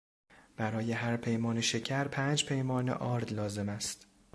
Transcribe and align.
برای 0.57 0.91
هرپیمانه 0.91 1.61
شکر 1.61 2.07
پنج 2.07 2.45
پیمانه 2.45 2.93
آرد 2.93 3.33
لازم 3.33 3.69
است. 3.69 4.07